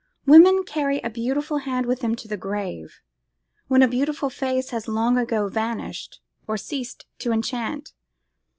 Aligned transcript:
Women 0.25 0.63
carry 0.63 0.99
a 1.01 1.11
beautiful 1.11 1.57
hand 1.59 1.85
with 1.85 1.99
them 1.99 2.15
to 2.15 2.27
the 2.27 2.35
grave, 2.35 3.01
when 3.67 3.83
a 3.83 3.87
beautiful 3.87 4.31
face 4.31 4.71
has 4.71 4.87
long 4.87 5.15
ago 5.15 5.47
vanished, 5.47 6.21
or 6.47 6.57
ceased 6.57 7.05
to 7.19 7.31
enchant. 7.31 7.93